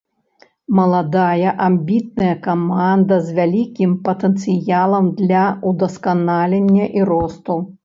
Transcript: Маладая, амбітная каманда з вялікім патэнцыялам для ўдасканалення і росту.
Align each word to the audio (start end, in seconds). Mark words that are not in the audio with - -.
Маладая, 0.77 1.51
амбітная 1.65 2.31
каманда 2.47 3.19
з 3.29 3.37
вялікім 3.41 3.93
патэнцыялам 4.09 5.13
для 5.23 5.45
ўдасканалення 5.69 6.91
і 7.01 7.09
росту. 7.15 7.63